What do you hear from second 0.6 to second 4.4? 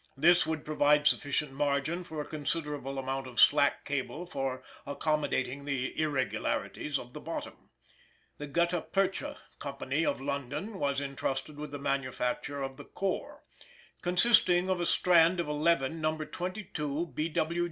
provide sufficient margin for a considerable amount of "slack" cable